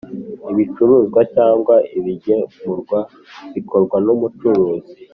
[0.51, 2.99] ibicuruzwa cyangwa ibigemurwa
[3.53, 4.91] bikorwa n umucuruzi